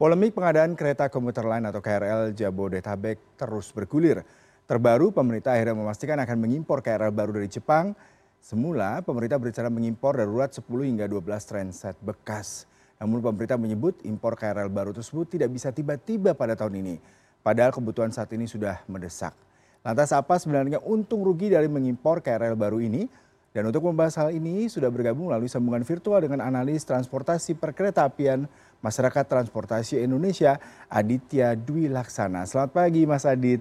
Polemik 0.00 0.32
pengadaan 0.32 0.72
kereta 0.80 1.12
komuter 1.12 1.44
lain 1.44 1.68
atau 1.68 1.84
KRL 1.84 2.32
Jabodetabek 2.32 3.36
terus 3.36 3.68
bergulir. 3.68 4.24
Terbaru, 4.64 5.12
pemerintah 5.12 5.52
akhirnya 5.52 5.76
memastikan 5.76 6.16
akan 6.24 6.40
mengimpor 6.40 6.80
KRL 6.80 7.12
baru 7.12 7.36
dari 7.36 7.52
Jepang. 7.52 7.92
Semula, 8.40 9.04
pemerintah 9.04 9.36
berencana 9.36 9.68
mengimpor 9.68 10.16
darurat 10.16 10.48
10 10.48 10.64
hingga 10.88 11.04
12 11.04 11.20
transit 11.44 12.00
bekas. 12.00 12.64
Namun 12.96 13.20
pemerintah 13.20 13.60
menyebut 13.60 14.00
impor 14.08 14.40
KRL 14.40 14.72
baru 14.72 14.96
tersebut 14.96 15.36
tidak 15.36 15.52
bisa 15.52 15.68
tiba-tiba 15.68 16.32
pada 16.32 16.56
tahun 16.56 16.80
ini. 16.80 16.96
Padahal 17.44 17.68
kebutuhan 17.68 18.08
saat 18.08 18.32
ini 18.32 18.48
sudah 18.48 18.80
mendesak. 18.88 19.36
Lantas 19.84 20.16
apa 20.16 20.40
sebenarnya 20.40 20.80
untung 20.80 21.20
rugi 21.20 21.52
dari 21.52 21.68
mengimpor 21.68 22.24
KRL 22.24 22.56
baru 22.56 22.80
ini? 22.80 23.04
Dan 23.50 23.66
untuk 23.66 23.82
membahas 23.82 24.14
hal 24.14 24.30
ini 24.30 24.70
sudah 24.70 24.86
bergabung 24.94 25.26
melalui 25.26 25.50
sambungan 25.50 25.82
virtual 25.82 26.22
dengan 26.22 26.38
analis 26.38 26.86
transportasi 26.86 27.58
perkereta 27.58 28.06
apian 28.06 28.46
Masyarakat 28.78 29.26
Transportasi 29.26 29.98
Indonesia 29.98 30.54
Aditya 30.86 31.58
Dwi 31.58 31.90
Laksana. 31.90 32.46
Selamat 32.46 32.70
pagi 32.78 33.02
Mas 33.10 33.26
Adit. 33.26 33.58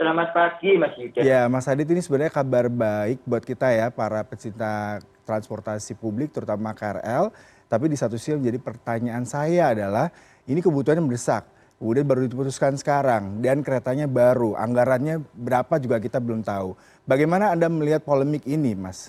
Selamat 0.00 0.32
pagi 0.32 0.72
Mas 0.80 0.96
Yuda. 0.96 1.20
Ya 1.20 1.44
Mas 1.52 1.68
Adit 1.68 1.84
ini 1.92 2.00
sebenarnya 2.00 2.32
kabar 2.32 2.72
baik 2.72 3.20
buat 3.28 3.44
kita 3.44 3.68
ya 3.76 3.92
para 3.92 4.24
pecinta 4.24 5.04
transportasi 5.28 6.00
publik 6.00 6.32
terutama 6.32 6.72
KRL. 6.72 7.28
Tapi 7.68 7.92
di 7.92 8.00
satu 8.00 8.16
sisi 8.16 8.40
menjadi 8.40 8.56
pertanyaan 8.56 9.28
saya 9.28 9.76
adalah 9.76 10.08
ini 10.48 10.64
kebutuhannya 10.64 11.04
mendesak. 11.04 11.44
Kemudian 11.80 12.04
baru 12.04 12.28
diputuskan 12.28 12.76
sekarang 12.76 13.40
dan 13.40 13.64
keretanya 13.64 14.04
baru. 14.04 14.52
Anggarannya 14.52 15.24
berapa 15.32 15.80
juga 15.80 15.96
kita 15.96 16.20
belum 16.20 16.44
tahu. 16.44 16.76
Bagaimana 17.08 17.56
Anda 17.56 17.72
melihat 17.72 18.04
polemik 18.04 18.44
ini 18.44 18.76
Mas? 18.76 19.08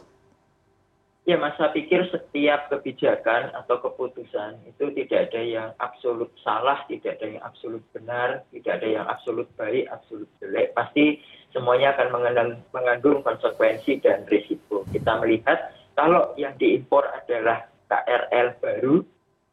ya 1.30 1.38
mas 1.38 1.54
saya 1.54 1.70
pikir 1.70 2.02
setiap 2.10 2.66
kebijakan 2.74 3.54
atau 3.54 3.78
keputusan 3.78 4.58
itu 4.66 4.90
tidak 4.98 5.30
ada 5.30 5.42
yang 5.42 5.70
absolut 5.78 6.34
salah 6.42 6.82
tidak 6.90 7.22
ada 7.22 7.38
yang 7.38 7.44
absolut 7.46 7.84
benar 7.94 8.42
tidak 8.50 8.82
ada 8.82 8.88
yang 8.90 9.06
absolut 9.06 9.48
baik 9.54 9.86
absolut 9.94 10.26
jelek 10.42 10.74
pasti 10.74 11.22
semuanya 11.54 11.94
akan 11.94 12.08
mengandung, 12.10 12.52
mengandung 12.74 13.18
konsekuensi 13.22 14.02
dan 14.02 14.26
risiko 14.26 14.82
kita 14.90 15.22
melihat 15.22 15.72
kalau 15.94 16.34
yang 16.42 16.58
diimpor 16.58 17.06
adalah 17.14 17.70
KRL 17.86 18.58
baru 18.58 19.06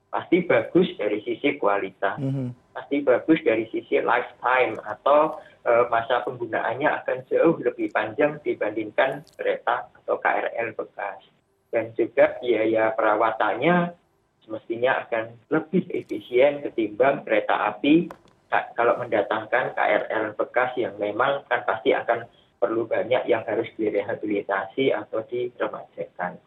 pasti 0.08 0.44
bagus 0.44 0.88
dari 0.96 1.20
sisi 1.20 1.60
kualitas 1.60 2.16
mm 2.16 2.30
-hmm. 2.32 2.48
pasti 2.72 3.04
bagus 3.04 3.38
dari 3.44 3.68
sisi 3.68 4.00
lifetime 4.00 4.80
atau 4.80 5.36
e, 5.68 5.72
masa 5.92 6.24
penggunaannya 6.24 6.88
akan 6.88 7.18
jauh 7.28 7.60
lebih 7.60 7.92
panjang 7.92 8.40
dibandingkan 8.40 9.20
kereta 9.36 9.92
atau 10.02 10.16
KRL 10.16 10.72
bekas 10.72 11.20
dan 11.68 11.92
juga 11.92 12.40
biaya 12.40 12.96
perawatannya 12.96 13.92
semestinya 14.48 15.04
akan 15.04 15.36
lebih 15.52 15.84
efisien 15.92 16.64
ketimbang 16.64 17.20
kereta 17.28 17.76
api 17.76 18.08
kalau 18.48 18.96
mendatangkan 18.96 19.76
KRL 19.76 20.32
bekas 20.40 20.72
yang 20.80 20.96
memang 20.96 21.44
kan 21.52 21.68
pasti 21.68 21.92
akan 21.92 22.24
perlu 22.58 22.88
banyak 22.88 23.28
yang 23.28 23.44
harus 23.46 23.68
direhabilitasi 23.78 24.90
atau 24.90 25.22
diremajakan. 25.28 26.40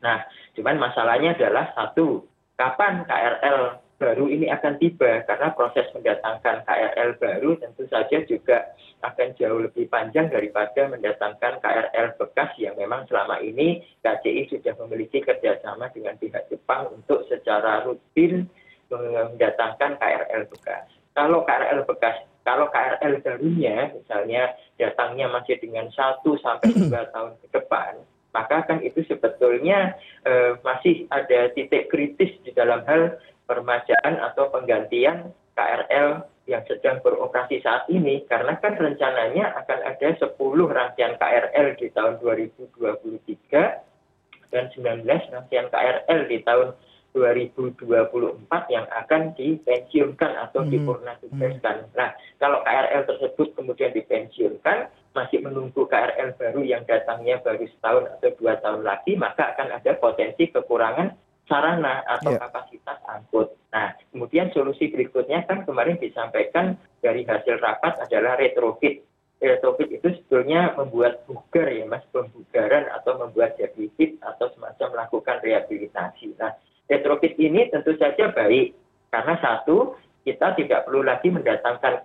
Nah, 0.00 0.24
cuman 0.56 0.76
masalahnya 0.80 1.36
adalah 1.36 1.74
satu, 1.76 2.24
kapan 2.54 3.02
KRL 3.06 3.84
baru 3.94 4.26
ini 4.26 4.50
akan 4.50 4.76
tiba 4.82 5.22
karena 5.24 5.54
proses 5.54 5.86
mendatangkan 5.94 6.66
KRL 6.66 7.10
baru 7.18 7.50
tentu 7.62 7.86
saja 7.86 8.18
juga 8.26 8.74
akan 9.06 9.36
jauh 9.38 9.60
lebih 9.62 9.86
panjang 9.86 10.32
daripada 10.32 10.90
mendatangkan 10.90 11.62
KRL 11.62 12.18
bekas 12.18 12.50
yang 12.58 12.74
memang 12.74 13.06
selama 13.06 13.38
ini 13.38 13.84
KCI 14.02 14.50
sudah 14.50 14.74
memiliki 14.84 15.22
kerjasama 15.22 15.92
dengan 15.94 16.18
pihak 16.18 16.50
Jepang 16.50 16.90
untuk 16.90 17.24
secara 17.30 17.86
rutin 17.86 18.48
mendatangkan 18.90 19.96
KRL 20.00 20.42
bekas. 20.50 20.84
Kalau 21.14 21.46
KRL 21.46 21.86
bekas, 21.86 22.16
kalau 22.42 22.66
KRL 22.68 23.22
barunya 23.22 23.94
misalnya 23.94 24.52
datangnya 24.76 25.30
masih 25.30 25.56
dengan 25.62 25.86
satu 25.94 26.34
sampai 26.42 26.74
dua 26.74 27.06
tahun 27.14 27.38
ke 27.40 27.46
depan, 27.54 28.02
maka 28.34 28.66
kan 28.66 28.82
itu 28.82 29.06
sebetulnya 29.06 29.94
eh, 30.26 30.58
masih 30.66 31.06
ada 31.14 31.54
titik 31.54 31.88
kritis 31.88 32.34
di 32.42 32.50
dalam 32.50 32.82
hal 32.84 33.16
permajaan 33.46 34.18
atau 34.18 34.50
penggantian 34.50 35.30
KRL 35.54 36.26
yang 36.44 36.60
sedang 36.68 37.00
beroperasi 37.00 37.64
saat 37.64 37.88
ini. 37.88 38.28
Karena 38.28 38.60
kan 38.60 38.76
rencananya 38.76 39.56
akan 39.64 39.80
ada 39.86 40.08
10 40.18 40.36
rangkaian 40.68 41.16
KRL 41.16 41.80
di 41.80 41.88
tahun 41.94 42.20
2023 42.20 44.52
dan 44.52 44.68
19 44.74 45.08
rangkaian 45.08 45.72
KRL 45.72 46.20
di 46.28 46.38
tahun 46.44 46.76
2024 47.14 48.50
yang 48.74 48.86
akan 48.90 49.38
dipensiunkan 49.38 50.32
atau 50.50 50.66
hmm. 50.66 50.70
dipurna 50.74 51.14
tugaskan. 51.22 51.86
Nah, 51.94 52.10
kalau 52.42 52.60
KRL 52.66 53.06
tersebut 53.06 53.54
kemudian 53.54 53.94
dipensiunkan, 53.94 54.90
masih 55.14 55.38
menunggu 55.46 55.86
KRL 55.86 56.34
baru 56.34 56.60
yang 56.66 56.82
datangnya 56.90 57.38
baru 57.38 57.70
setahun 57.70 58.10
atau 58.18 58.30
dua 58.34 58.58
tahun 58.58 58.82
lagi, 58.82 59.14
maka 59.14 59.54
akan 59.54 59.78
ada 59.78 59.94
potensi 59.94 60.50
kekurangan 60.50 61.14
sarana 61.46 62.02
atau 62.08 62.34
yeah. 62.34 62.40
kapasitas 62.42 62.98
angkut. 63.06 63.54
Nah, 63.70 63.94
kemudian 64.10 64.50
solusi 64.50 64.90
berikutnya 64.90 65.46
kan 65.46 65.62
kemarin 65.62 66.02
disampaikan 66.02 66.74
dari 66.98 67.22
hasil 67.22 67.62
rapat 67.62 67.94
adalah 68.02 68.34
retrofit. 68.42 69.06
Retrofit 69.38 69.92
itu 69.92 70.08
sebetulnya 70.18 70.72
membuat 70.74 71.22
bugar 71.28 71.68
ya 71.68 71.84
mas, 71.84 72.02
pembugaran 72.10 72.88
atau 72.90 73.20
membuat 73.22 73.54
defisit 73.60 74.16
atau 74.24 74.50
semacam 74.56 74.98
melakukan 74.98 75.36
rehabilitasi. 75.44 76.32
Nah, 76.40 76.56
retrofit 76.88 77.34
ini 77.40 77.68
tentu 77.72 77.96
saja 77.96 78.30
baik. 78.32 78.76
Karena 79.08 79.38
satu, 79.38 79.94
kita 80.26 80.58
tidak 80.58 80.88
perlu 80.88 81.06
lagi 81.06 81.30
mendatangkan 81.30 82.02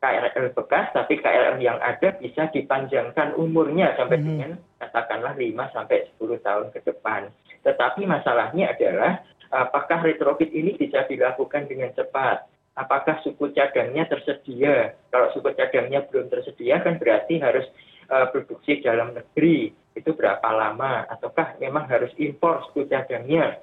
KRL 0.00 0.56
bekas, 0.56 0.88
tapi 0.96 1.20
KRL 1.20 1.60
yang 1.60 1.76
ada 1.84 2.16
bisa 2.16 2.48
dipanjangkan 2.48 3.36
umurnya 3.36 3.92
sampai 4.00 4.16
mm 4.16 4.24
-hmm. 4.24 4.30
dengan 4.32 4.50
katakanlah 4.80 5.36
5 5.36 5.76
sampai 5.76 6.08
10 6.16 6.46
tahun 6.46 6.66
ke 6.72 6.80
depan. 6.88 7.28
Tetapi 7.60 8.08
masalahnya 8.08 8.72
adalah 8.72 9.20
apakah 9.52 10.00
retrofit 10.00 10.48
ini 10.56 10.72
bisa 10.80 11.04
dilakukan 11.04 11.68
dengan 11.68 11.92
cepat? 11.92 12.48
Apakah 12.80 13.20
suku 13.20 13.52
cadangnya 13.52 14.08
tersedia? 14.08 14.96
Kalau 15.12 15.28
suku 15.36 15.52
cadangnya 15.52 16.00
belum 16.08 16.32
tersedia 16.32 16.80
kan 16.80 16.96
berarti 16.96 17.36
harus 17.36 17.68
uh, 18.08 18.32
produksi 18.32 18.80
dalam 18.80 19.12
negeri. 19.12 19.76
Itu 19.92 20.16
berapa 20.16 20.48
lama? 20.48 21.04
Ataukah 21.12 21.60
memang 21.60 21.84
harus 21.92 22.08
impor 22.16 22.64
suku 22.72 22.88
cadangnya 22.88 23.60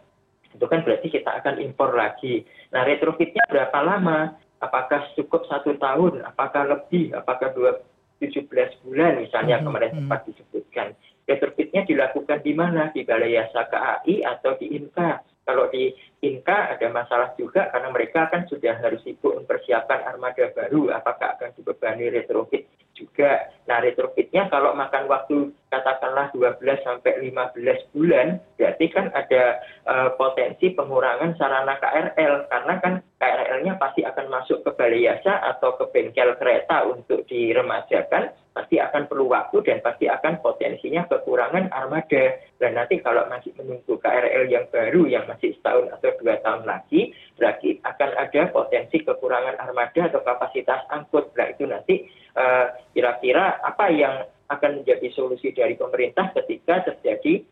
itu 0.57 0.65
kan 0.65 0.81
berarti 0.81 1.07
kita 1.13 1.29
akan 1.39 1.61
impor 1.61 1.93
lagi. 1.93 2.41
Nah 2.73 2.81
retrofitnya 2.81 3.45
berapa 3.45 3.77
lama? 3.85 4.33
Apakah 4.57 5.13
cukup 5.13 5.45
satu 5.45 5.77
tahun? 5.77 6.25
Apakah 6.25 6.65
lebih? 6.65 7.13
Apakah 7.13 7.53
dua 7.53 7.77
17 8.17 8.49
bulan? 8.81 9.21
Misalnya 9.21 9.61
hmm, 9.61 9.65
kemarin 9.69 9.91
hmm. 9.93 9.97
sempat 10.01 10.19
disebutkan. 10.25 10.87
Retrofitnya 11.29 11.85
dilakukan 11.85 12.41
di 12.41 12.57
mana? 12.57 12.89
Di 12.89 13.05
balai 13.05 13.37
yasa 13.37 13.69
kai 13.69 14.25
atau 14.25 14.57
di 14.57 14.73
inka? 14.73 15.21
Kalau 15.45 15.69
di 15.69 15.93
inka 16.25 16.73
ada 16.73 16.87
masalah 16.89 17.29
juga 17.37 17.69
karena 17.69 17.93
mereka 17.93 18.25
kan 18.33 18.49
sudah 18.49 18.73
harus 18.81 18.97
sibuk 19.05 19.37
mempersiapkan 19.37 20.01
armada 20.01 20.49
baru 20.49 20.89
apakah 20.89 21.37
akan 21.37 21.53
dibebani 21.53 22.09
retrofit 22.09 22.65
juga 22.97 23.53
nah 23.69 23.77
retrofitnya 23.77 24.49
kalau 24.49 24.73
makan 24.73 25.05
waktu 25.05 25.53
katakanlah 25.69 26.33
12 26.33 26.57
sampai 26.81 27.21
15 27.29 27.93
bulan 27.93 28.41
berarti 28.57 28.85
kan 28.89 29.13
ada 29.13 29.61
uh, 29.85 30.09
potensi 30.17 30.73
pengurangan 30.73 31.37
sarana 31.37 31.77
KRL 31.77 32.49
karena 32.49 32.73
kan 32.81 32.93
KRL-nya 33.17 33.77
pasti 33.77 34.01
akan 34.01 34.25
masuk 34.33 34.65
ke 34.65 34.73
balai 34.73 35.05
yasa 35.05 35.37
atau 35.53 35.77
ke 35.77 35.85
bengkel 35.93 36.33
kereta 36.41 36.85
untuk 36.89 37.25
diremajakan 37.29 38.33
pasti 38.57 38.81
akan 38.81 39.05
perlu 39.05 39.29
waktu 39.29 39.61
dan 39.61 39.85
pasti 39.85 40.09
akan 40.09 40.41
potensinya 40.41 41.05
kekurangan 41.05 41.69
armada. 41.69 42.41
Dan 42.57 42.73
nanti 42.73 42.97
kalau 43.05 43.29
masih 43.29 43.53
menunggu 43.53 44.01
KRL 44.01 44.49
yang 44.49 44.65
baru 44.73 45.05
yang 45.05 45.29
masih 45.29 45.53
setahun 45.61 45.93
atau 45.93 46.06
dua 46.15 46.39
tahun 46.39 46.63
lagi, 46.63 47.11
berarti 47.35 47.83
akan 47.83 48.09
ada 48.15 48.41
potensi 48.53 49.03
kekurangan 49.03 49.59
armada 49.59 50.07
atau 50.07 50.23
kapasitas 50.23 50.87
angkut. 50.93 51.35
Nah 51.35 51.47
itu 51.51 51.63
nanti 51.67 52.07
eh, 52.37 52.65
kira-kira 52.95 53.59
uh, 53.59 53.73
apa 53.73 53.85
yang 53.91 54.15
akan 54.47 54.81
menjadi 54.83 55.11
solusi 55.11 55.51
dari 55.51 55.75
pemerintah 55.75 56.31
ketika 56.31 56.87
terjadi 56.87 57.43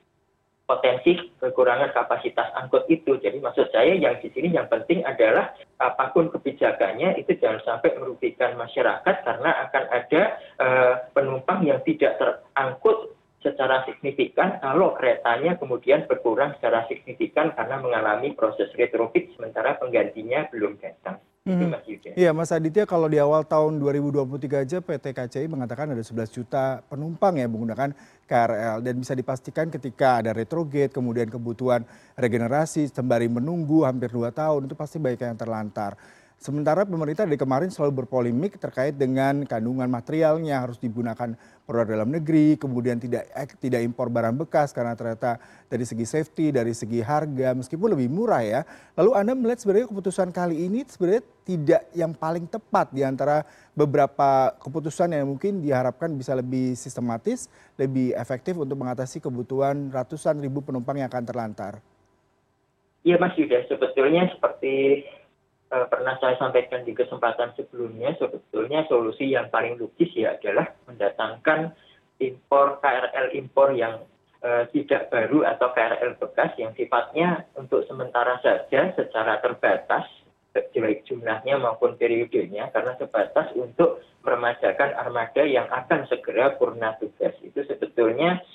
potensi 0.65 1.13
kekurangan 1.37 1.93
kapasitas 1.93 2.49
angkut 2.57 2.89
itu. 2.89 3.21
Jadi 3.21 3.37
maksud 3.37 3.69
saya 3.69 3.93
yang 3.93 4.17
di 4.17 4.33
sini 4.33 4.51
yang 4.51 4.65
penting 4.65 5.05
adalah 5.05 5.53
apa 5.77 6.09
pun 6.11 6.33
kebijakannya 6.33 7.21
itu 7.21 7.37
jangan 7.37 7.61
sampai 7.61 7.93
merugikan 8.01 8.57
masyarakat 8.57 9.15
karena 9.21 9.51
akan 9.69 9.83
ada 9.93 10.21
uh, 10.57 10.93
penumpang 11.13 11.63
yang 11.63 11.79
tidak 11.85 12.17
terangkut 12.17 13.14
secara 13.45 13.85
signifikan 13.85 14.57
kalau 14.57 14.97
keretanya 14.97 15.53
kemudian 15.61 16.09
berkurang 16.09 16.57
secara 16.57 16.89
signifikan 16.89 17.53
karena 17.53 17.77
mengalami 17.77 18.33
proses 18.33 18.73
retrofit 18.73 19.29
sementara 19.37 19.77
penggantinya 19.77 20.49
belum 20.49 20.81
datang. 20.81 21.21
Hmm. 21.45 21.69
Iya 22.17 22.33
Mas 22.33 22.49
Aditya 22.49 22.89
kalau 22.89 23.05
di 23.05 23.21
awal 23.21 23.45
tahun 23.45 23.77
2023 23.77 24.65
aja 24.65 24.77
PT 24.81 25.13
KCI 25.13 25.45
mengatakan 25.45 25.93
ada 25.93 26.01
11 26.01 26.33
juta 26.33 26.81
penumpang 26.89 27.37
yang 27.37 27.53
menggunakan 27.53 27.93
KRL 28.25 28.81
dan 28.81 28.97
bisa 28.97 29.13
dipastikan 29.13 29.69
ketika 29.69 30.25
ada 30.25 30.33
retrogate 30.33 30.89
kemudian 30.89 31.29
kebutuhan 31.29 31.85
regenerasi 32.17 32.89
sembari 32.89 33.29
menunggu 33.29 33.85
hampir 33.85 34.09
2 34.09 34.25
tahun 34.33 34.65
itu 34.65 34.73
pasti 34.73 34.97
banyak 34.97 35.21
yang 35.21 35.37
terlantar. 35.37 35.93
Sementara 36.35 36.83
pemerintah 36.83 37.23
dari 37.23 37.39
kemarin 37.39 37.71
selalu 37.71 38.03
berpolemik 38.03 38.59
terkait 38.59 38.93
dengan 38.99 39.47
kandungan 39.47 39.87
materialnya 39.87 40.61
harus 40.61 40.75
digunakan 40.75 41.31
produk 41.63 41.87
dalam 41.97 42.11
negeri, 42.11 42.59
kemudian 42.59 42.99
tidak 42.99 43.25
tidak 43.57 43.81
impor 43.81 44.11
barang 44.11 44.35
bekas 44.43 44.75
karena 44.75 44.93
ternyata 44.99 45.39
dari 45.71 45.87
segi 45.87 46.03
safety, 46.05 46.51
dari 46.51 46.75
segi 46.75 46.99
harga 46.99 47.55
meskipun 47.55 47.95
lebih 47.95 48.11
murah 48.11 48.43
ya. 48.43 48.61
Lalu 48.99 49.11
Anda 49.15 49.33
melihat 49.33 49.63
sebenarnya 49.63 49.87
keputusan 49.89 50.29
kali 50.35 50.67
ini 50.67 50.83
sebenarnya 50.85 51.23
tidak 51.47 51.81
yang 51.95 52.11
paling 52.11 52.45
tepat 52.51 52.91
di 52.91 53.01
antara 53.01 53.47
beberapa 53.71 54.53
keputusan 54.59 55.15
yang 55.15 55.31
mungkin 55.31 55.63
diharapkan 55.63 56.11
bisa 56.13 56.35
lebih 56.35 56.75
sistematis, 56.75 57.47
lebih 57.79 58.11
efektif 58.13 58.59
untuk 58.59 58.75
mengatasi 58.75 59.23
kebutuhan 59.23 59.87
ratusan 59.89 60.37
ribu 60.43 60.61
penumpang 60.61 60.99
yang 60.99 61.07
akan 61.07 61.25
terlantar. 61.25 61.73
Iya 63.07 63.17
Mas 63.21 63.33
Yuda, 63.37 63.65
sebetulnya 63.69 64.29
seperti 64.33 65.01
Eh, 65.05 65.24
pernah 65.69 66.15
saya 66.21 66.37
sampaikan 66.37 66.85
di 66.85 66.93
kesempatan 66.93 67.51
sebelumnya 67.57 68.13
sebetulnya 68.21 68.85
solusi 68.85 69.33
yang 69.33 69.49
paling 69.49 69.81
logis 69.81 70.13
ya 70.13 70.37
adalah 70.37 70.69
mendatangkan 70.85 71.73
impor 72.21 72.79
KRL 72.79 73.33
impor 73.35 73.73
yang 73.73 74.05
uh, 74.45 74.63
tidak 74.71 75.09
baru 75.09 75.43
atau 75.43 75.73
KRL 75.73 76.21
bekas 76.21 76.53
yang 76.61 76.71
sifatnya 76.77 77.49
untuk 77.57 77.83
sementara 77.89 78.39
saja 78.45 78.93
secara 78.93 79.41
terbatas 79.41 80.05
baik 80.55 81.03
jumlahnya 81.03 81.59
maupun 81.59 81.99
periodenya 81.99 82.71
karena 82.71 82.95
sebatas 82.95 83.51
untuk 83.59 83.99
meremajakan 84.23 84.95
armada 84.95 85.43
yang 85.43 85.67
akan 85.67 86.07
segera 86.07 86.55
purna 86.55 86.95
tugas. 86.95 87.35
Itu 87.43 87.59
sebetulnya 87.67 88.39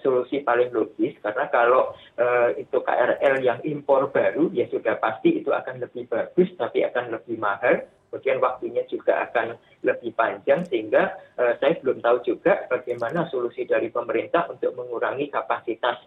solusi 0.00 0.40
paling 0.40 0.72
logis 0.72 1.14
karena 1.20 1.46
kalau 1.52 1.92
uh, 2.16 2.50
itu 2.56 2.78
KRL 2.80 3.44
yang 3.44 3.60
impor 3.64 4.08
baru 4.08 4.48
ya 4.56 4.64
sudah 4.72 4.96
pasti 4.96 5.44
itu 5.44 5.52
akan 5.52 5.84
lebih 5.84 6.08
bagus 6.08 6.48
tapi 6.56 6.82
akan 6.88 7.12
lebih 7.12 7.36
mahal 7.36 7.84
kemudian 8.08 8.40
waktunya 8.40 8.82
juga 8.88 9.28
akan 9.28 9.60
lebih 9.84 10.16
panjang 10.16 10.64
sehingga 10.66 11.14
uh, 11.36 11.54
saya 11.60 11.76
belum 11.84 12.00
tahu 12.00 12.24
juga 12.24 12.64
bagaimana 12.72 13.28
solusi 13.28 13.68
dari 13.68 13.92
pemerintah 13.92 14.48
untuk 14.48 14.72
mengurangi 14.72 15.28
kapasitas 15.28 16.00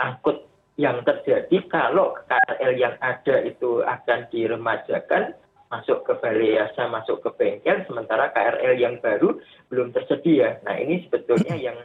angkut 0.00 0.48
yang 0.80 1.04
terjadi 1.04 1.68
kalau 1.68 2.16
KRL 2.24 2.72
yang 2.80 2.96
ada 3.04 3.44
itu 3.44 3.84
akan 3.84 4.32
diremajakan 4.32 5.36
masuk 5.72 6.04
ke 6.04 6.12
balai 6.20 6.60
masuk 6.92 7.24
ke 7.24 7.30
bengkel, 7.40 7.80
sementara 7.88 8.28
KRL 8.36 8.76
yang 8.76 9.00
baru 9.00 9.40
belum 9.72 9.96
tersedia. 9.96 10.60
Nah 10.68 10.76
ini 10.76 11.00
sebetulnya 11.08 11.56
yang 11.56 11.76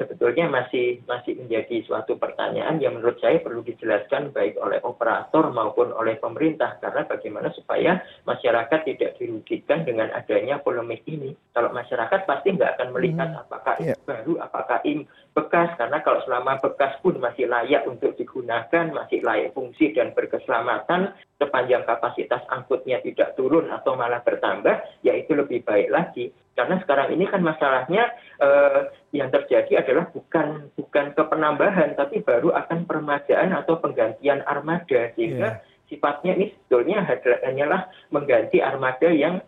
sebetulnya 0.00 0.48
masih 0.48 1.04
masih 1.04 1.36
menjadi 1.36 1.84
suatu 1.84 2.16
pertanyaan 2.16 2.80
yang 2.80 2.96
menurut 2.96 3.20
saya 3.20 3.40
perlu 3.40 3.60
dijelaskan 3.62 4.32
baik 4.32 4.56
oleh 4.58 4.80
operator 4.82 5.52
maupun 5.52 5.92
oleh 5.92 6.16
pemerintah 6.16 6.80
karena 6.80 7.04
bagaimana 7.04 7.52
supaya 7.52 8.00
masyarakat 8.24 8.80
tidak 8.88 9.16
dirugikan 9.20 9.84
dengan 9.84 10.08
adanya 10.16 10.58
polemik 10.60 11.04
ini. 11.06 11.36
Kalau 11.52 11.70
masyarakat 11.70 12.24
pasti 12.24 12.48
nggak 12.56 12.80
akan 12.80 12.88
melihat 12.96 13.28
hmm. 13.32 13.42
apakah 13.46 13.74
ini 13.78 13.92
yeah. 13.92 14.04
baru, 14.08 14.32
apakah 14.40 14.78
ini 14.88 15.04
bekas 15.32 15.72
karena 15.80 15.98
kalau 16.04 16.20
selama 16.28 16.60
bekas 16.60 16.92
pun 17.00 17.16
masih 17.16 17.48
layak 17.48 17.88
untuk 17.88 18.16
digunakan, 18.16 18.92
masih 18.92 19.24
layak 19.24 19.52
fungsi 19.56 19.92
dan 19.96 20.12
berkeselamatan 20.12 21.16
sepanjang 21.40 21.82
kapasitas 21.88 22.44
angkutnya 22.52 23.02
tidak 23.02 23.34
turun 23.34 23.66
atau 23.72 23.98
malah 23.98 24.22
bertambah, 24.22 25.02
ya 25.02 25.12
itu 25.16 25.34
lebih 25.34 25.64
baik 25.66 25.88
lagi 25.90 26.30
karena 26.52 26.76
sekarang 26.84 27.08
ini 27.16 27.24
kan 27.28 27.40
masalahnya 27.40 28.12
eh, 28.40 28.92
yang 29.16 29.32
terjadi 29.32 29.84
adalah 29.84 30.12
bukan 30.12 30.68
bukan 30.76 31.16
kepenambahan 31.16 31.96
tapi 31.96 32.20
baru 32.20 32.52
akan 32.52 32.84
permajaan 32.84 33.56
atau 33.56 33.80
penggantian 33.80 34.44
armada 34.44 35.12
sehingga 35.16 35.60
yeah. 35.60 35.88
sifatnya 35.88 36.36
ini 36.36 36.46
sebetulnya 36.52 37.08
hanyalah 37.44 37.88
mengganti 38.12 38.60
armada 38.60 39.08
yang 39.08 39.40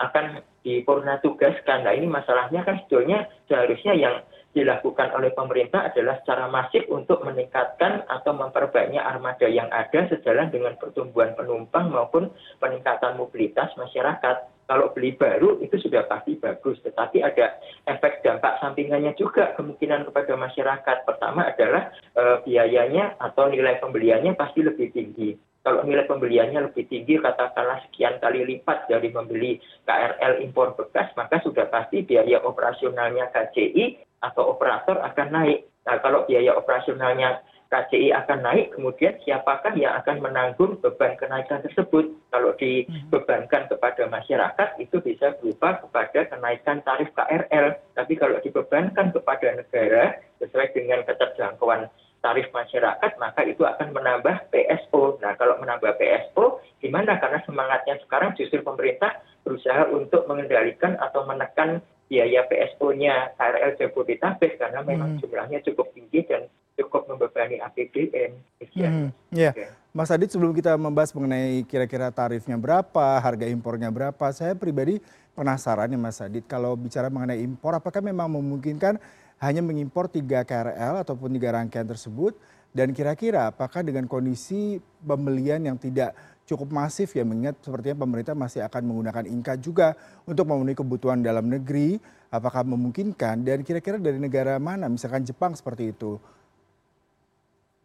akan 0.00 0.40
dipurna 0.64 1.20
tugaskan. 1.20 1.84
Nah 1.84 1.92
ini 1.92 2.08
masalahnya 2.08 2.64
kan 2.64 2.80
sebetulnya 2.84 3.28
seharusnya 3.48 3.92
yang 3.96 4.24
dilakukan 4.50 5.14
oleh 5.14 5.30
pemerintah 5.30 5.86
adalah 5.92 6.18
secara 6.24 6.50
masif 6.50 6.82
untuk 6.90 7.22
meningkatkan 7.22 8.02
atau 8.10 8.34
memperbanyak 8.34 8.98
armada 8.98 9.46
yang 9.46 9.70
ada 9.70 10.10
sejalan 10.10 10.50
dengan 10.50 10.74
pertumbuhan 10.74 11.38
penumpang 11.38 11.92
maupun 11.94 12.34
peningkatan 12.58 13.14
mobilitas 13.14 13.70
masyarakat. 13.78 14.59
Kalau 14.70 14.94
beli 14.94 15.18
baru 15.18 15.58
itu 15.58 15.82
sudah 15.82 16.06
pasti 16.06 16.38
bagus, 16.38 16.78
tetapi 16.86 17.26
ada 17.26 17.58
efek 17.90 18.22
dampak 18.22 18.62
sampingannya 18.62 19.18
juga 19.18 19.50
kemungkinan 19.58 20.06
kepada 20.06 20.38
masyarakat. 20.38 20.96
Pertama 21.02 21.50
adalah 21.50 21.90
e, 22.14 22.22
biayanya 22.46 23.18
atau 23.18 23.50
nilai 23.50 23.82
pembeliannya 23.82 24.38
pasti 24.38 24.62
lebih 24.62 24.94
tinggi. 24.94 25.34
Kalau 25.66 25.82
nilai 25.82 26.06
pembeliannya 26.06 26.70
lebih 26.70 26.86
tinggi, 26.86 27.18
katakanlah 27.18 27.82
sekian 27.90 28.22
kali 28.22 28.46
lipat 28.46 28.86
dari 28.86 29.10
membeli 29.10 29.58
KRL 29.90 30.38
impor 30.38 30.78
bekas, 30.78 31.10
maka 31.18 31.42
sudah 31.42 31.66
pasti 31.66 32.06
biaya 32.06 32.38
operasionalnya 32.38 33.26
KCI 33.34 34.06
atau 34.22 34.54
operator 34.54 35.02
akan 35.02 35.28
naik. 35.34 35.66
Nah, 35.82 35.98
kalau 35.98 36.30
biaya 36.30 36.54
operasionalnya 36.54 37.42
KCI 37.70 38.10
akan 38.10 38.42
naik, 38.42 38.74
kemudian 38.74 39.14
siapakah 39.22 39.70
yang 39.78 39.94
akan 40.02 40.18
menanggung 40.18 40.82
beban 40.82 41.14
kenaikan 41.14 41.62
tersebut? 41.62 42.10
Kalau 42.34 42.50
dibebankan 42.58 43.70
kepada 43.70 44.10
masyarakat, 44.10 44.68
itu 44.82 44.98
bisa 44.98 45.38
berupa 45.38 45.78
kepada 45.78 46.26
kenaikan 46.26 46.82
tarif 46.82 47.14
KRL. 47.14 47.78
Tapi 47.94 48.12
kalau 48.18 48.42
dibebankan 48.42 49.14
kepada 49.14 49.54
negara, 49.54 50.18
sesuai 50.42 50.74
dengan 50.74 51.06
keterjangkauan 51.06 51.86
tarif 52.26 52.50
masyarakat, 52.50 53.12
maka 53.22 53.40
itu 53.46 53.62
akan 53.62 53.94
menambah 53.94 54.50
PSO. 54.50 55.22
Nah, 55.22 55.38
kalau 55.38 55.62
menambah 55.62 55.94
PSO, 55.94 56.58
gimana? 56.82 57.22
Karena 57.22 57.38
semangatnya 57.46 58.02
sekarang 58.02 58.34
justru 58.34 58.66
pemerintah 58.66 59.22
berusaha 59.46 59.86
untuk 59.94 60.26
mengendalikan 60.26 60.98
atau 60.98 61.22
menekan 61.22 61.78
biaya 62.10 62.42
PSO-nya 62.50 63.38
KRL 63.38 63.78
Jabodetabek 63.78 64.58
karena 64.58 64.82
memang 64.82 65.16
hmm. 65.16 65.20
jumlahnya 65.22 65.62
cukup 65.62 65.94
tinggi 65.94 66.26
dan 66.26 66.50
cukup 66.80 67.04
membebani 67.06 67.60
APBN. 67.60 68.32
Hmm, 68.72 69.08
ya. 69.28 69.52
Mas 69.90 70.08
Adit 70.08 70.30
sebelum 70.32 70.54
kita 70.54 70.78
membahas 70.78 71.10
mengenai 71.12 71.66
kira-kira 71.66 72.08
tarifnya 72.14 72.54
berapa, 72.56 73.18
harga 73.18 73.44
impornya 73.44 73.90
berapa, 73.90 74.26
saya 74.30 74.54
pribadi 74.54 75.02
penasaran 75.34 75.90
ya 75.90 75.98
Mas 75.98 76.22
Adit 76.22 76.46
kalau 76.46 76.78
bicara 76.78 77.10
mengenai 77.10 77.42
impor, 77.42 77.74
apakah 77.74 77.98
memang 77.98 78.30
memungkinkan 78.30 78.96
hanya 79.42 79.60
mengimpor 79.64 80.06
tiga 80.06 80.46
KRL 80.46 81.02
ataupun 81.02 81.32
tiga 81.34 81.56
rangkaian 81.56 81.88
tersebut 81.88 82.36
dan 82.70 82.94
kira-kira 82.94 83.50
apakah 83.50 83.82
dengan 83.82 84.06
kondisi 84.06 84.78
pembelian 85.02 85.58
yang 85.66 85.74
tidak 85.74 86.14
cukup 86.46 86.70
masif 86.70 87.14
ya 87.14 87.26
mengingat 87.26 87.58
sepertinya 87.62 88.02
pemerintah 88.02 88.34
masih 88.34 88.62
akan 88.66 88.82
menggunakan 88.86 89.24
Inka 89.26 89.54
juga 89.58 89.98
untuk 90.26 90.46
memenuhi 90.46 90.78
kebutuhan 90.78 91.22
dalam 91.22 91.46
negeri. 91.50 91.98
Apakah 92.30 92.62
memungkinkan 92.62 93.42
dan 93.42 93.66
kira-kira 93.66 93.98
dari 93.98 94.22
negara 94.22 94.54
mana 94.62 94.86
misalkan 94.86 95.26
Jepang 95.26 95.50
seperti 95.50 95.90
itu? 95.90 96.22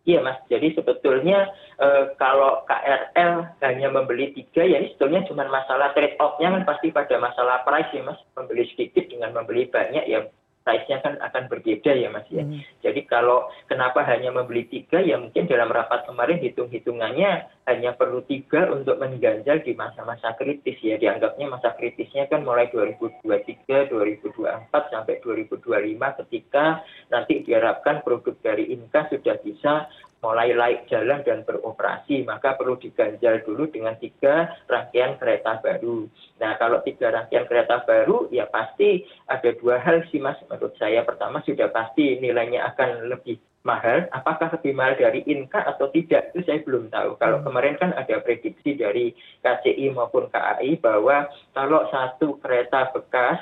Iya 0.05 0.21
mas, 0.21 0.38
jadi 0.45 0.69
sebetulnya 0.77 1.50
e, 1.81 2.13
kalau 2.21 2.62
KRL 2.69 3.57
hanya 3.65 3.89
membeli 3.89 4.38
tiga, 4.38 4.62
ya 4.62 4.77
ini 4.77 4.93
sebetulnya 4.93 5.25
cuma 5.25 5.50
masalah 5.50 5.97
trade 5.97 6.13
off-nya 6.21 6.53
kan 6.53 6.63
pasti 6.63 6.93
pada 6.93 7.17
masalah 7.17 7.65
price 7.65 7.89
ya 7.89 8.05
mas. 8.05 8.21
Membeli 8.38 8.69
sedikit 8.69 9.09
dengan 9.09 9.33
membeli 9.33 9.65
banyak 9.65 10.05
ya 10.05 10.29
size-nya 10.65 10.97
kan 11.05 11.13
akan 11.21 11.45
berbeda 11.45 11.93
ya 11.93 12.09
Mas 12.09 12.25
ya. 12.33 12.41
Hmm. 12.41 12.59
Jadi 12.81 13.05
kalau 13.05 13.47
kenapa 13.69 14.01
hanya 14.01 14.33
membeli 14.33 14.65
tiga 14.65 14.97
ya 14.97 15.21
mungkin 15.21 15.45
dalam 15.45 15.69
rapat 15.69 16.09
kemarin 16.09 16.41
hitung-hitungannya 16.41 17.45
hanya 17.69 17.93
perlu 17.93 18.25
tiga 18.25 18.74
untuk 18.74 18.97
mengganjal 18.97 19.62
di 19.62 19.77
masa-masa 19.77 20.33
kritis 20.33 20.81
ya. 20.81 20.97
Dianggapnya 20.97 21.53
masa 21.53 21.77
kritisnya 21.77 22.25
kan 22.27 22.41
mulai 22.41 22.67
2023, 22.74 23.93
2024 23.93 24.74
sampai 24.74 25.21
2025 25.21 26.19
ketika 26.25 26.81
nanti 27.09 27.45
diharapkan 27.45 28.01
produk 28.01 28.35
dari 28.41 28.74
Inka 28.74 29.09
sudah 29.09 29.38
bisa 29.41 29.89
mulai 30.25 30.57
laik 30.57 30.89
jalan 30.89 31.21
dan 31.21 31.45
beroperasi, 31.45 32.25
maka 32.25 32.57
perlu 32.57 32.81
diganjal 32.81 33.45
dulu 33.45 33.69
dengan 33.69 33.93
tiga 34.01 34.50
rangkaian 34.65 35.21
kereta 35.21 35.62
baru. 35.62 36.09
Nah, 36.41 36.57
kalau 36.57 36.81
tiga 36.81 37.13
rangkaian 37.13 37.45
kereta 37.45 37.85
baru, 37.85 38.25
ya 38.33 38.50
pasti 38.50 39.05
ada 39.29 39.53
dua 39.62 39.77
hal 39.77 40.01
sih, 40.09 40.17
Mas. 40.17 40.41
Menurut 40.50 40.74
saya, 40.81 41.05
pertama 41.05 41.45
sudah 41.45 41.69
pasti 41.69 42.17
nilainya 42.17 42.74
akan 42.74 43.13
lebih 43.13 43.38
mahal. 43.65 44.09
Apakah 44.13 44.50
lebih 44.57 44.74
mahal 44.74 44.97
dari 44.97 45.21
Inka 45.29 45.62
atau 45.62 45.93
tidak, 45.93 46.33
itu 46.33 46.41
saya 46.45 46.62
belum 46.65 46.89
tahu. 46.89 47.21
Kalau 47.21 47.41
hmm. 47.41 47.45
kemarin 47.45 47.75
kan 47.77 47.91
ada 47.93 48.21
prediksi 48.21 48.77
dari 48.77 49.13
KCI 49.45 49.93
maupun 49.93 50.29
KAI 50.33 50.81
bahwa 50.81 51.29
kalau 51.53 51.85
satu 51.93 52.41
kereta 52.41 52.93
bekas 52.93 53.41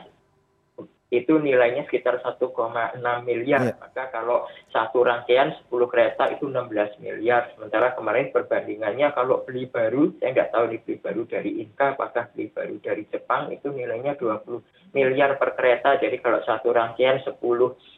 itu 1.13 1.37
nilainya 1.37 1.85
sekitar 1.85 2.25
1,6 2.25 2.49
miliar. 3.21 3.61
Yeah. 3.61 3.77
Maka 3.77 4.09
kalau 4.09 4.49
satu 4.73 5.05
rangkaian 5.05 5.53
10 5.69 5.69
kereta 5.85 6.33
itu 6.33 6.49
16 6.49 6.97
miliar. 6.97 7.53
Sementara 7.53 7.93
kemarin 7.93 8.33
perbandingannya 8.33 9.13
kalau 9.13 9.45
beli 9.45 9.69
baru, 9.69 10.09
saya 10.17 10.33
nggak 10.33 10.49
tahu 10.49 10.65
beli 10.81 10.97
baru 10.97 11.21
dari 11.29 11.51
Inka, 11.61 11.93
apakah 11.93 12.33
beli 12.33 12.49
baru 12.49 12.75
dari 12.81 13.05
Jepang, 13.13 13.53
itu 13.53 13.69
nilainya 13.69 14.17
20 14.17 14.97
miliar 14.97 15.37
per 15.37 15.53
kereta. 15.53 16.01
Jadi 16.01 16.17
kalau 16.17 16.41
satu 16.41 16.73
rangkaian 16.73 17.21
10 17.21 17.37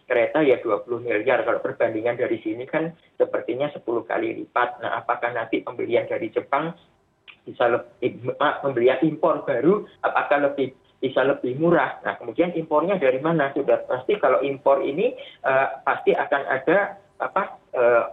kereta 0.04 0.44
ya 0.44 0.60
20 0.60 1.00
miliar. 1.00 1.48
Kalau 1.48 1.64
perbandingan 1.64 2.20
dari 2.20 2.44
sini 2.44 2.68
kan 2.68 2.92
sepertinya 3.16 3.72
10 3.72 3.80
kali 4.04 4.44
lipat. 4.44 4.84
Nah, 4.84 5.00
apakah 5.00 5.32
nanti 5.32 5.64
pembelian 5.64 6.04
dari 6.04 6.28
Jepang 6.36 6.76
bisa 7.46 7.70
lebih, 7.70 8.36
pembelian 8.66 9.00
impor 9.06 9.46
baru, 9.46 9.86
apakah 10.02 10.50
lebih 10.52 10.74
bisa 11.06 11.22
lebih 11.22 11.62
murah. 11.62 12.02
Nah, 12.02 12.18
kemudian 12.18 12.50
impornya 12.58 12.98
dari 12.98 13.22
mana? 13.22 13.54
Sudah 13.54 13.86
pasti 13.86 14.18
kalau 14.18 14.42
impor 14.42 14.82
ini 14.82 15.14
uh, 15.46 15.78
pasti 15.86 16.18
akan 16.18 16.42
ada 16.50 16.98
apa 17.22 17.62
uh, 17.78 18.04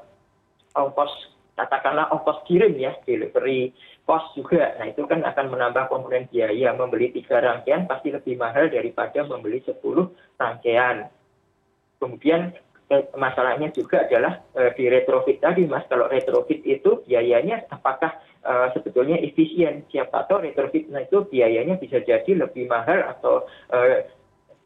ongkos 0.77 1.33
katakanlah 1.57 2.13
ongkos 2.13 2.45
kirim 2.45 2.77
ya, 2.77 2.93
delivery 3.09 3.73
cost 4.05 4.37
juga. 4.37 4.77
Nah, 4.77 4.93
itu 4.93 5.09
kan 5.09 5.25
akan 5.25 5.49
menambah 5.49 5.89
komponen 5.89 6.29
biaya. 6.29 6.77
Membeli 6.77 7.17
tiga 7.17 7.41
rangkaian 7.41 7.89
pasti 7.89 8.13
lebih 8.13 8.37
mahal 8.37 8.69
daripada 8.69 9.25
membeli 9.25 9.65
10 9.65 9.81
rangkaian. 10.37 11.09
Kemudian 11.97 12.53
masalahnya 13.17 13.73
juga 13.73 14.05
adalah 14.05 14.43
uh, 14.57 14.71
di 14.75 14.89
retrofit 14.89 15.41
tadi, 15.41 15.65
Mas. 15.65 15.87
Kalau 15.89 16.09
retrofit 16.09 16.61
itu 16.67 17.05
biayanya 17.07 17.67
apakah 17.73 18.17
uh, 18.45 18.69
sebetulnya 18.75 19.19
efisien. 19.19 19.87
Siapa 19.89 20.27
tahu 20.29 20.45
retrofitnya 20.45 21.07
itu 21.07 21.25
biayanya 21.27 21.79
bisa 21.79 22.03
jadi 22.03 22.33
lebih 22.35 22.69
mahal 22.69 23.07
atau 23.09 23.47
uh, 23.73 24.05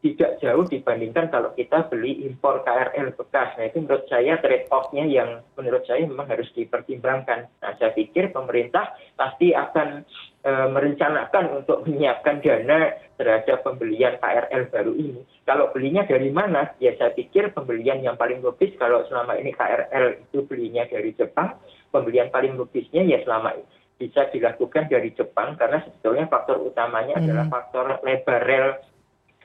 tidak 0.05 0.37
jauh 0.39 0.65
dibandingkan 0.69 1.27
kalau 1.33 1.51
kita 1.57 1.89
beli 1.89 2.21
impor 2.23 2.61
KRL 2.61 3.17
bekas. 3.17 3.57
Nah 3.57 3.65
itu 3.65 3.81
menurut 3.81 4.05
saya 4.05 4.37
trade 4.37 4.69
off-nya 4.69 5.03
yang 5.09 5.41
menurut 5.57 5.83
saya 5.89 6.05
memang 6.05 6.29
harus 6.29 6.47
dipertimbangkan. 6.53 7.49
Nah 7.49 7.71
saya 7.81 7.91
pikir 7.97 8.29
pemerintah 8.29 8.93
pasti 9.17 9.57
akan 9.57 10.05
merencanakan 10.47 11.63
untuk 11.63 11.83
menyiapkan 11.83 12.39
dana 12.39 12.95
terhadap 13.19 13.67
pembelian 13.67 14.15
KRL 14.21 14.71
baru 14.71 14.93
ini. 14.95 15.21
Kalau 15.43 15.73
belinya 15.75 16.07
dari 16.07 16.31
mana? 16.31 16.71
Ya 16.79 16.95
saya 16.95 17.11
pikir 17.11 17.51
pembelian 17.51 17.99
yang 17.99 18.15
paling 18.15 18.39
logis 18.39 18.71
kalau 18.79 19.03
selama 19.11 19.35
ini 19.35 19.51
KRL 19.51 20.23
itu 20.23 20.47
belinya 20.47 20.87
dari 20.87 21.11
Jepang, 21.17 21.59
pembelian 21.91 22.31
paling 22.31 22.55
logisnya 22.55 23.03
ya 23.03 23.19
selama 23.27 23.59
ini 23.59 23.67
bisa 23.97 24.29
dilakukan 24.29 24.85
dari 24.87 25.09
Jepang 25.17 25.57
karena 25.57 25.81
sebetulnya 25.81 26.29
faktor 26.29 26.61
utamanya 26.61 27.17
hmm. 27.17 27.23
adalah 27.25 27.45
faktor 27.49 27.85
lebar 28.05 28.41
rel 28.45 28.67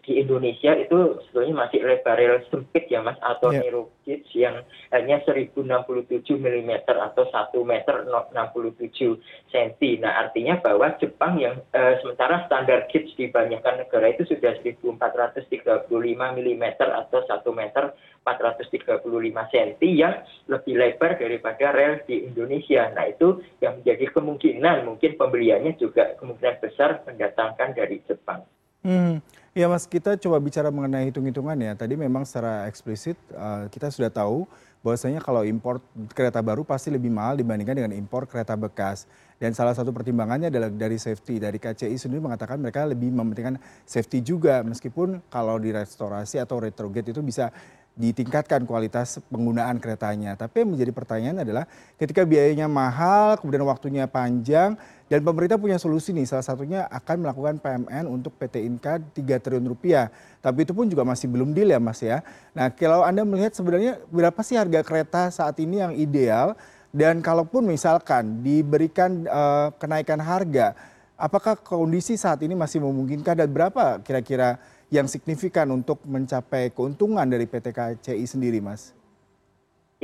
di 0.03 0.19
Indonesia 0.19 0.75
itu 0.75 1.23
sebetulnya 1.31 1.63
masih 1.63 1.79
lebar 1.87 2.19
rel 2.19 2.43
sempit 2.51 2.91
ya 2.91 3.07
mas 3.07 3.15
atau 3.23 3.55
yeah. 3.55 3.63
narrow 3.63 3.87
gauge 4.03 4.35
yang 4.35 4.59
hanya 4.91 5.23
1067 5.23 5.63
mm 6.27 6.73
atau 6.91 7.23
1 7.31 7.55
meter 7.63 8.11
67 8.11 9.23
cm. 9.55 10.03
Nah 10.03 10.27
artinya 10.27 10.59
bahwa 10.59 10.91
Jepang 10.99 11.39
yang 11.39 11.63
eh, 11.71 12.03
sementara 12.03 12.51
standar 12.51 12.91
gauge 12.91 13.15
di 13.15 13.31
banyakkan 13.31 13.79
negara 13.79 14.11
itu 14.11 14.27
sudah 14.27 14.59
1435 14.67 15.87
mm 15.87 16.65
atau 16.83 17.21
1 17.23 17.39
meter 17.55 17.95
435 18.27 19.07
cm 19.55 19.83
yang 19.87 20.19
lebih 20.51 20.75
lebar 20.83 21.15
daripada 21.15 21.71
rel 21.71 22.03
di 22.11 22.27
Indonesia. 22.27 22.91
Nah 22.91 23.07
itu 23.07 23.39
yang 23.63 23.79
menjadi 23.79 24.11
kemungkinan 24.11 24.83
mungkin 24.83 25.15
pembeliannya 25.15 25.79
juga 25.79 26.19
kemungkinan 26.19 26.59
besar 26.59 27.07
mendatangkan 27.07 27.71
dari 27.79 28.03
Jepang. 28.03 28.43
Hmm. 28.83 29.23
Ya 29.53 29.69
Mas, 29.69 29.85
kita 29.85 30.17
coba 30.17 30.41
bicara 30.41 30.73
mengenai 30.73 31.13
hitung-hitungan 31.13 31.53
ya. 31.61 31.77
Tadi 31.77 31.93
memang 31.93 32.25
secara 32.25 32.65
eksplisit 32.73 33.21
uh, 33.37 33.69
kita 33.69 33.93
sudah 33.93 34.09
tahu 34.09 34.49
bahwasanya 34.81 35.21
kalau 35.21 35.45
impor 35.45 35.85
kereta 36.17 36.41
baru 36.41 36.65
pasti 36.65 36.89
lebih 36.89 37.13
mahal 37.13 37.37
dibandingkan 37.37 37.77
dengan 37.77 37.93
impor 37.93 38.25
kereta 38.25 38.57
bekas. 38.57 39.05
Dan 39.37 39.53
salah 39.53 39.77
satu 39.77 39.93
pertimbangannya 39.93 40.49
adalah 40.49 40.73
dari 40.73 40.97
safety. 40.97 41.37
Dari 41.37 41.61
KCI 41.61 42.01
sendiri 42.01 42.25
mengatakan 42.25 42.65
mereka 42.65 42.89
lebih 42.89 43.13
mementingkan 43.13 43.61
safety 43.85 44.25
juga 44.25 44.65
meskipun 44.65 45.21
kalau 45.29 45.61
di 45.61 45.69
restorasi 45.69 46.41
atau 46.41 46.57
retrogate 46.57 47.13
itu 47.13 47.21
bisa 47.21 47.53
ditingkatkan 47.93 48.65
kualitas 48.65 49.21
penggunaan 49.29 49.77
keretanya. 49.77 50.33
Tapi 50.33 50.65
yang 50.65 50.73
menjadi 50.73 50.93
pertanyaan 50.97 51.45
adalah 51.45 51.65
ketika 52.01 52.25
biayanya 52.25 52.65
mahal, 52.65 53.37
kemudian 53.37 53.69
waktunya 53.69 54.09
panjang, 54.09 54.81
dan 55.13 55.21
pemerintah 55.21 55.61
punya 55.61 55.77
solusi 55.77 56.17
nih, 56.17 56.25
salah 56.25 56.41
satunya 56.41 56.89
akan 56.89 57.21
melakukan 57.21 57.61
PMN 57.61 58.09
untuk 58.09 58.33
PT 58.41 58.65
Inka 58.65 58.97
3 58.97 59.45
triliun 59.45 59.69
rupiah. 59.69 60.09
Tapi 60.41 60.65
itu 60.65 60.73
pun 60.73 60.89
juga 60.89 61.05
masih 61.05 61.29
belum 61.29 61.53
deal 61.53 61.69
ya 61.69 61.77
Mas 61.77 62.01
ya. 62.01 62.25
Nah 62.57 62.73
kalau 62.73 63.05
Anda 63.05 63.29
melihat 63.29 63.53
sebenarnya 63.53 64.01
berapa 64.09 64.41
sih 64.41 64.57
harga 64.57 64.81
kereta 64.81 65.29
saat 65.29 65.61
ini 65.61 65.85
yang 65.85 65.93
ideal, 65.93 66.57
dan 66.93 67.21
kalaupun 67.21 67.65
misalkan 67.65 68.41
diberikan 68.41 69.25
uh, 69.29 69.69
kenaikan 69.77 70.21
harga, 70.21 70.77
apakah 71.17 71.61
kondisi 71.61 72.17
saat 72.17 72.41
ini 72.45 72.57
masih 72.57 72.81
memungkinkan 72.85 73.37
dan 73.37 73.49
berapa 73.49 74.01
kira-kira 74.01 74.57
yang 74.93 75.09
signifikan 75.09 75.73
untuk 75.73 76.05
mencapai 76.05 76.69
keuntungan 76.69 77.25
dari 77.25 77.49
PT 77.49 77.73
KCI 77.73 78.25
sendiri, 78.29 78.61
Mas? 78.61 78.93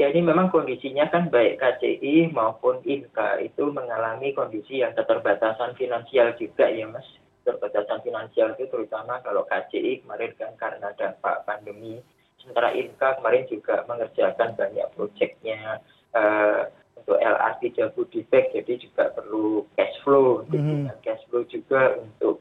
Ya 0.01 0.09
ini 0.09 0.25
memang 0.25 0.49
kondisinya 0.49 1.11
kan 1.13 1.29
baik 1.29 1.61
KCI 1.61 2.33
maupun 2.33 2.81
INKA 2.89 3.45
itu 3.45 3.69
mengalami 3.69 4.33
kondisi 4.33 4.81
yang 4.81 4.97
keterbatasan 4.97 5.77
finansial 5.77 6.33
juga 6.41 6.71
ya 6.73 6.89
Mas. 6.89 7.05
Keterbatasan 7.45 8.01
finansial 8.01 8.57
itu 8.57 8.65
terutama 8.73 9.21
kalau 9.21 9.45
KCI 9.45 10.07
kemarin 10.07 10.33
kan 10.41 10.55
karena 10.57 10.89
dampak 10.97 11.45
pandemi. 11.45 12.01
Sementara 12.41 12.73
INKA 12.73 13.19
kemarin 13.21 13.45
juga 13.51 13.85
mengerjakan 13.91 14.55
banyak 14.57 14.87
proyeknya 14.97 15.83
uh, 16.15 16.71
untuk 16.97 17.19
LRT 17.19 17.77
Jabodebek 17.77 18.55
jadi 18.55 18.73
juga 18.79 19.11
perlu 19.13 19.67
cash 19.75 19.99
flow. 20.07 20.47
Mm 20.49 20.63
-hmm. 20.63 20.95
cash 21.03 21.27
flow 21.27 21.43
juga 21.51 21.99
untuk 21.99 22.38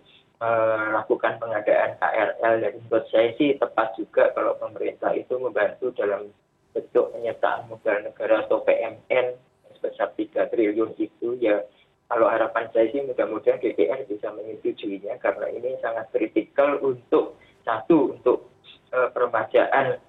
KRL 2.58 2.66
dan 2.66 2.74
menurut 2.82 3.06
saya 3.14 3.30
sih 3.38 3.54
tepat 3.58 3.94
juga 3.98 4.34
kalau 4.34 4.58
pemerintah 4.58 5.14
itu 5.14 5.38
membantu 5.38 5.94
dalam 5.94 6.34
bentuk 6.74 7.14
penyertaan 7.14 7.70
modal 7.70 7.98
negara 8.02 8.46
atau 8.46 8.62
PMN 8.66 9.38
sebesar 9.78 10.14
3 10.18 10.50
triliun 10.50 10.92
itu 10.98 11.38
ya. 11.38 11.62
Kalau 12.08 12.32
harapan 12.32 12.72
saya 12.72 12.88
sih 12.96 13.04
mudah-mudahan 13.04 13.60
DPR 13.60 14.08
bisa 14.08 14.32
menyetujuinya 14.32 15.20
karena 15.20 15.52
ini 15.52 15.76
sangat 15.84 16.08
kritikal 16.16 16.80
untuk 16.80 17.36
satu 17.68 18.16
untuk 18.16 18.48
uh, 18.96 19.12
peremajaan 19.12 20.00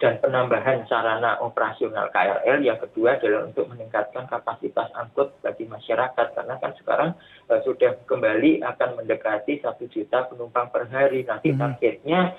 dan 0.00 0.14
penambahan 0.36 0.84
sarana 0.84 1.40
operasional 1.40 2.12
KRL. 2.12 2.60
Yang 2.60 2.84
kedua 2.84 3.16
adalah 3.16 3.48
untuk 3.48 3.72
meningkatkan 3.72 4.28
kapasitas 4.28 4.92
angkut 4.92 5.32
bagi 5.40 5.64
masyarakat 5.64 6.36
karena 6.36 6.60
kan 6.60 6.76
sekarang 6.76 7.10
uh, 7.48 7.60
sudah 7.64 7.96
kembali 8.04 8.60
akan 8.60 9.00
mendekati 9.00 9.64
satu 9.64 9.88
juta 9.88 10.28
penumpang 10.28 10.68
per 10.68 10.92
hari. 10.92 11.24
Nanti 11.24 11.56
hmm. 11.56 11.56
targetnya 11.56 12.36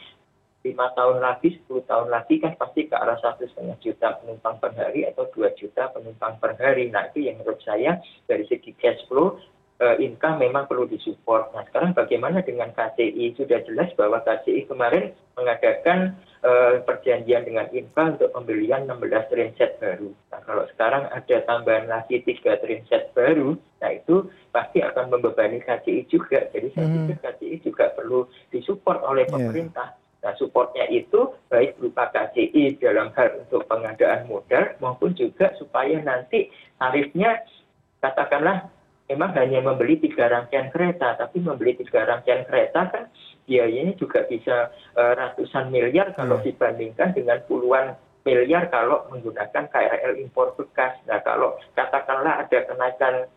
lima 0.62 0.94
tahun 0.94 1.26
lagi, 1.26 1.58
10 1.66 1.90
tahun 1.90 2.08
lagi 2.14 2.44
kan 2.44 2.54
pasti 2.60 2.86
ke 2.86 2.94
arah 2.94 3.18
satu 3.18 3.50
setengah 3.50 3.82
juta 3.82 4.20
penumpang 4.22 4.62
per 4.62 4.78
hari 4.78 5.08
atau 5.10 5.26
dua 5.34 5.50
juta 5.58 5.90
penumpang 5.90 6.38
per 6.38 6.54
hari. 6.62 6.94
Nah 6.94 7.10
itu 7.10 7.26
yang 7.26 7.42
menurut 7.42 7.64
saya 7.66 7.98
dari 8.30 8.46
segi 8.46 8.78
cash 8.78 9.02
flow 9.10 9.42
income 10.02 10.42
memang 10.42 10.66
perlu 10.66 10.90
disupport. 10.90 11.54
Nah 11.54 11.62
sekarang 11.70 11.94
bagaimana 11.94 12.42
dengan 12.42 12.74
KCI? 12.74 13.38
Sudah 13.38 13.62
jelas 13.62 13.94
bahwa 13.94 14.26
KCI 14.26 14.66
kemarin 14.66 15.14
mengadakan 15.38 16.18
uh, 16.42 16.82
perjanjian 16.82 17.46
dengan 17.46 17.70
Inka 17.70 18.18
untuk 18.18 18.34
pembelian 18.34 18.90
16 18.90 19.30
trainset 19.30 19.78
baru. 19.78 20.10
Nah 20.34 20.40
kalau 20.50 20.64
sekarang 20.74 21.06
ada 21.14 21.38
tambahan 21.46 21.86
lagi 21.86 22.26
tiga 22.26 22.58
trainset 22.58 23.14
baru, 23.14 23.54
nah 23.78 23.94
itu 23.94 24.26
pasti 24.50 24.82
akan 24.82 25.14
membebani 25.14 25.62
KCI 25.62 26.10
juga. 26.10 26.50
Jadi 26.50 26.74
saya 26.74 26.86
hmm. 26.90 26.96
pikir 26.98 27.18
KCI 27.22 27.56
juga 27.62 27.86
perlu 27.94 28.26
disupport 28.50 29.00
oleh 29.06 29.30
iya. 29.30 29.34
pemerintah. 29.34 29.90
Yeah. 29.94 30.06
Nah, 30.18 30.34
supportnya 30.36 30.90
itu 30.90 31.30
baik 31.48 31.78
berupa 31.78 32.10
KCI 32.12 32.82
dalam 32.82 33.14
hal 33.14 33.38
untuk 33.48 33.64
pengadaan 33.70 34.26
modal 34.26 34.76
maupun 34.82 35.14
juga 35.14 35.54
supaya 35.56 36.02
nanti 36.02 36.50
tarifnya 36.82 37.46
katakanlah 38.02 38.68
memang 39.08 39.32
hanya 39.40 39.64
membeli 39.64 40.00
tiga 40.04 40.28
rangkaian 40.28 40.68
kereta, 40.72 41.16
tapi 41.16 41.40
membeli 41.40 41.80
tiga 41.80 42.04
rangkaian 42.04 42.44
kereta 42.44 42.92
kan 42.92 43.04
biayanya 43.48 43.96
juga 43.96 44.28
bisa 44.28 44.70
uh, 45.00 45.14
ratusan 45.16 45.72
miliar 45.72 46.12
kalau 46.14 46.38
hmm. 46.38 46.46
dibandingkan 46.52 47.16
dengan 47.16 47.40
puluhan 47.48 47.96
miliar 48.28 48.68
kalau 48.68 49.08
menggunakan 49.08 49.72
KRL 49.72 50.20
impor 50.20 50.52
bekas. 50.60 51.00
Nah 51.08 51.24
kalau 51.24 51.56
katakanlah 51.72 52.44
ada 52.44 52.60
kenaikan 52.68 53.32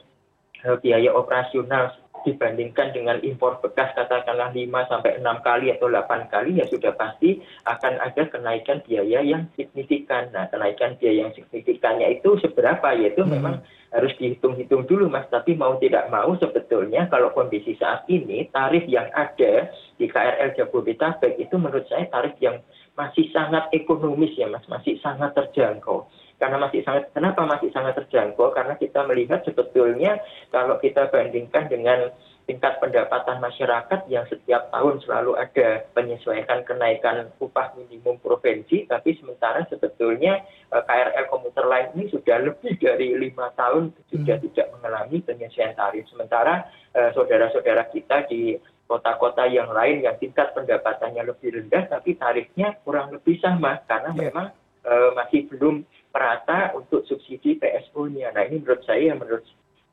uh, 0.66 0.76
biaya 0.82 1.14
operasional 1.14 1.94
dibandingkan 2.26 2.92
dengan 2.92 3.18
impor 3.24 3.58
bekas 3.64 3.92
katakanlah 3.96 4.52
5 4.52 4.90
sampai 4.90 5.20
6 5.20 5.46
kali 5.46 5.66
atau 5.72 5.88
8 5.88 6.32
kali 6.32 6.60
ya 6.60 6.66
sudah 6.68 6.92
pasti 6.94 7.40
akan 7.64 8.00
ada 8.00 8.22
kenaikan 8.28 8.84
biaya 8.84 9.20
yang 9.24 9.48
signifikan. 9.56 10.28
Nah, 10.30 10.48
kenaikan 10.48 10.96
biaya 11.00 11.28
yang 11.28 11.32
signifikannya 11.32 12.20
itu 12.20 12.36
seberapa? 12.40 12.92
Yaitu 12.92 13.24
hmm. 13.24 13.32
memang 13.32 13.54
harus 13.90 14.14
dihitung-hitung 14.22 14.86
dulu 14.86 15.10
Mas, 15.10 15.26
tapi 15.34 15.58
mau 15.58 15.74
tidak 15.82 16.06
mau 16.14 16.30
sebetulnya 16.38 17.10
kalau 17.10 17.34
kondisi 17.34 17.74
saat 17.74 18.06
ini 18.06 18.46
tarif 18.54 18.86
yang 18.86 19.10
ada 19.10 19.66
di 19.98 20.06
KRL 20.06 20.54
Jabodetabek 20.54 21.34
itu 21.42 21.54
menurut 21.58 21.84
saya 21.90 22.06
tarif 22.06 22.38
yang 22.38 22.62
masih 22.94 23.26
sangat 23.34 23.66
ekonomis 23.74 24.30
ya 24.38 24.46
Mas, 24.46 24.62
masih 24.70 24.94
sangat 25.02 25.34
terjangkau 25.34 26.06
karena 26.40 26.56
masih 26.56 26.80
sangat 26.82 27.12
kenapa 27.12 27.44
masih 27.44 27.68
sangat 27.70 27.94
terjangkau 28.00 28.56
karena 28.56 28.74
kita 28.80 29.04
melihat 29.04 29.44
sebetulnya 29.44 30.16
kalau 30.48 30.80
kita 30.80 31.12
bandingkan 31.12 31.68
dengan 31.68 32.08
tingkat 32.48 32.80
pendapatan 32.82 33.38
masyarakat 33.38 34.10
yang 34.10 34.26
setiap 34.26 34.72
tahun 34.74 34.98
selalu 35.06 35.38
ada 35.38 35.86
penyesuaian 35.94 36.64
kenaikan 36.66 37.30
upah 37.38 37.76
minimum 37.78 38.18
provinsi 38.18 38.88
tapi 38.88 39.14
sementara 39.20 39.68
sebetulnya 39.68 40.42
eh, 40.72 40.82
KRL 40.82 41.28
komuter 41.28 41.68
lain 41.68 41.94
ini 41.94 42.10
sudah 42.10 42.42
lebih 42.42 42.74
dari 42.80 43.14
lima 43.14 43.52
tahun 43.54 43.94
sudah 44.10 44.40
hmm. 44.40 44.44
tidak 44.50 44.66
mengalami 44.74 45.22
penyesuaian 45.22 45.76
tarif 45.76 46.08
sementara 46.08 46.66
eh, 46.96 47.12
saudara-saudara 47.14 47.86
kita 47.92 48.26
di 48.26 48.56
kota-kota 48.90 49.46
yang 49.46 49.70
lain 49.70 50.02
yang 50.02 50.18
tingkat 50.18 50.50
pendapatannya 50.50 51.22
lebih 51.22 51.54
rendah 51.54 51.86
tapi 51.86 52.18
tarifnya 52.18 52.74
kurang 52.82 53.14
lebih 53.14 53.38
sama 53.38 53.78
karena 53.86 54.10
yeah. 54.10 54.22
memang 54.26 54.46
uh, 54.82 55.14
masih 55.14 55.46
belum 55.46 55.86
merata 56.10 56.74
untuk 56.74 57.06
subsidi 57.06 57.58
PSO-nya. 57.58 58.34
Nah 58.34 58.42
ini 58.46 58.62
menurut 58.62 58.82
saya 58.86 59.14
menurut 59.14 59.44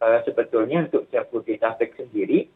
uh, 0.02 0.20
sebetulnya 0.26 0.90
untuk 0.90 1.10
Jabodetabek 1.14 1.98
sendiri 1.98 2.50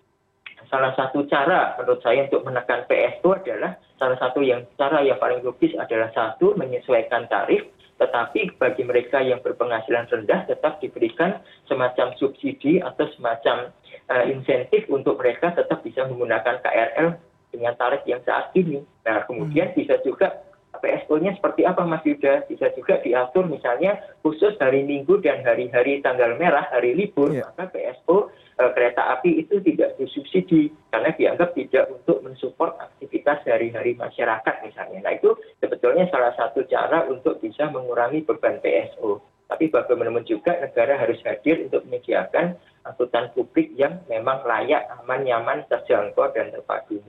salah 0.70 0.94
satu 0.94 1.25
cara 1.25 1.74
menurut 1.82 2.01
saya 2.06 2.30
untuk 2.30 2.46
menekan 2.46 2.86
PSO 2.86 3.34
adalah 3.34 3.82
salah 3.98 4.18
satu 4.22 4.46
yang 4.46 4.62
cara 4.77 5.01
yang 5.01 5.18
paling 5.18 5.41
logis 5.41 5.74
adalah 5.74 6.13
satu 6.13 6.53
menyesuaikan 6.53 7.25
tarif 7.30 7.65
tetapi 8.01 8.58
bagi 8.58 8.82
mereka 8.82 9.22
yang 9.22 9.38
berpenghasilan 9.46 10.10
rendah 10.10 10.50
tetap 10.50 10.82
diberikan 10.82 11.38
semacam 11.70 12.18
subsidi 12.18 12.82
atau 12.82 13.06
semacam 13.13 13.70
uh, 14.10 14.25
insentif 14.25 14.89
untuk 14.89 15.22
mereka 15.22 15.53
tetap 15.53 15.86
bisa 15.86 16.10
menggunakan 16.10 16.65
KRL 16.65 17.13
dengan 17.53 17.77
tarif 17.77 18.01
yang 18.10 18.25
saat 18.25 18.50
ini. 18.58 18.82
Nah, 19.06 19.22
kemudian 19.30 19.70
hmm. 19.70 19.77
bisa 19.77 20.01
juga 20.01 20.34
PSO-nya 20.81 21.38
seperti 21.38 21.63
apa 21.63 21.85
Mas 21.85 22.01
Yuda? 22.01 22.50
Bisa 22.50 22.73
juga 22.73 22.97
diatur 23.00 23.45
misalnya 23.45 24.01
khusus 24.25 24.57
hari 24.57 24.81
Minggu 24.81 25.21
dan 25.21 25.45
hari-hari 25.45 26.01
tanggal 26.01 26.33
merah, 26.41 26.65
hari 26.73 26.97
libur, 26.97 27.29
yeah. 27.29 27.45
maka 27.53 27.69
PSO 27.69 28.33
e, 28.57 28.63
kereta 28.73 29.13
api 29.17 29.45
itu 29.45 29.61
tidak 29.61 29.95
disubsidi 30.01 30.73
karena 30.89 31.13
dianggap 31.13 31.53
tidak 31.53 31.89
untuk 31.93 32.25
mensupport 32.25 32.77
aktivitas 32.81 33.45
hari-hari 33.45 33.93
masyarakat 33.93 34.55
misalnya. 34.65 35.00
Nah 35.05 35.13
itu 35.13 35.38
sebetulnya 35.61 36.09
salah 36.09 36.33
satu 36.33 36.65
cara 36.65 37.05
untuk 37.05 37.38
bisa 37.38 37.69
mengurangi 37.69 38.25
beban 38.25 38.57
PSO. 38.61 39.21
Tapi 39.51 39.67
bagaimanapun 39.67 40.23
juga 40.23 40.55
negara 40.63 40.95
harus 40.95 41.19
hadir 41.27 41.67
untuk 41.67 41.83
menyediakan 41.83 42.55
angkutan 42.88 43.35
publik 43.35 43.75
yang 43.75 44.00
memang 44.07 44.47
layak, 44.47 44.88
aman, 45.03 45.27
nyaman, 45.27 45.67
terjangkau, 45.67 46.31
dan 46.31 46.55
terpadu. 46.55 47.03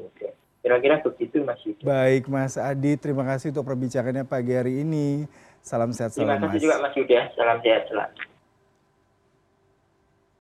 Kira-kira 0.62 0.98
begitu 1.06 1.21
Mas 1.40 1.60
Yudi. 1.64 1.80
Baik 1.80 2.28
Mas 2.28 2.60
Adi, 2.60 3.00
terima 3.00 3.24
kasih 3.24 3.48
untuk 3.56 3.64
perbincangannya 3.64 4.28
pagi 4.28 4.52
hari 4.52 4.84
ini. 4.84 5.24
Salam 5.64 5.96
sehat 5.96 6.12
selalu 6.12 6.28
Terima 6.28 6.52
kasih 6.52 6.60
juga 6.60 6.76
Mas 6.84 6.94
Yuda, 6.98 7.20
salam 7.32 7.58
sehat 7.64 7.82
selalu. 7.88 8.31